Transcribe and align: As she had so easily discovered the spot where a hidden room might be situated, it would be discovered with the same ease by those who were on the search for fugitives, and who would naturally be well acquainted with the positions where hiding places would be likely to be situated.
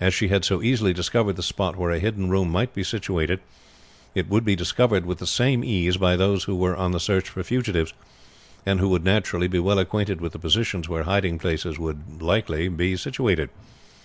As 0.00 0.12
she 0.12 0.26
had 0.26 0.44
so 0.44 0.60
easily 0.62 0.92
discovered 0.92 1.34
the 1.36 1.44
spot 1.44 1.76
where 1.76 1.92
a 1.92 2.00
hidden 2.00 2.28
room 2.28 2.50
might 2.50 2.74
be 2.74 2.82
situated, 2.82 3.38
it 4.16 4.28
would 4.28 4.44
be 4.44 4.56
discovered 4.56 5.06
with 5.06 5.18
the 5.18 5.28
same 5.28 5.62
ease 5.62 5.96
by 5.96 6.16
those 6.16 6.42
who 6.42 6.56
were 6.56 6.74
on 6.74 6.90
the 6.90 6.98
search 6.98 7.28
for 7.28 7.44
fugitives, 7.44 7.94
and 8.66 8.80
who 8.80 8.88
would 8.88 9.04
naturally 9.04 9.46
be 9.46 9.60
well 9.60 9.78
acquainted 9.78 10.20
with 10.20 10.32
the 10.32 10.40
positions 10.40 10.88
where 10.88 11.04
hiding 11.04 11.38
places 11.38 11.78
would 11.78 12.18
be 12.18 12.24
likely 12.24 12.64
to 12.64 12.70
be 12.74 12.96
situated. 12.96 13.48